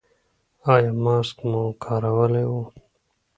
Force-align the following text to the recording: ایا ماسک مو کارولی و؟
ایا 0.73 0.91
ماسک 1.03 1.37
مو 1.49 1.61
کارولی 1.83 2.45
و؟ 2.49 2.53